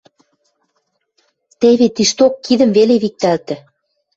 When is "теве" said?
1.59-1.87